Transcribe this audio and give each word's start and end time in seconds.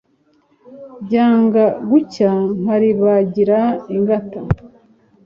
ryanga 1.03 1.63
gucya 1.89 2.31
nkalibangira 2.59 3.59
ingata 3.95 4.39